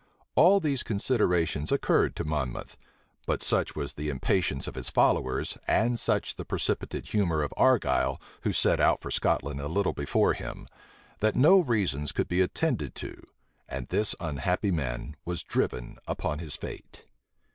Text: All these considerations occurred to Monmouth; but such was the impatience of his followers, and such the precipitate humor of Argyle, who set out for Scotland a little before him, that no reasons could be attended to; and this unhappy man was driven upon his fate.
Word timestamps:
All 0.33 0.59
these 0.59 0.81
considerations 0.81 1.71
occurred 1.71 2.15
to 2.15 2.23
Monmouth; 2.23 2.75
but 3.27 3.43
such 3.43 3.75
was 3.75 3.93
the 3.93 4.09
impatience 4.09 4.65
of 4.65 4.73
his 4.73 4.89
followers, 4.89 5.59
and 5.67 5.99
such 5.99 6.37
the 6.37 6.43
precipitate 6.43 7.09
humor 7.09 7.43
of 7.43 7.53
Argyle, 7.55 8.19
who 8.41 8.51
set 8.51 8.79
out 8.79 8.99
for 8.99 9.11
Scotland 9.11 9.59
a 9.61 9.67
little 9.67 9.93
before 9.93 10.33
him, 10.33 10.67
that 11.19 11.35
no 11.35 11.59
reasons 11.59 12.11
could 12.13 12.27
be 12.27 12.41
attended 12.41 12.95
to; 12.95 13.21
and 13.69 13.89
this 13.89 14.15
unhappy 14.19 14.71
man 14.71 15.15
was 15.23 15.43
driven 15.43 15.99
upon 16.07 16.39
his 16.39 16.55
fate. 16.55 17.03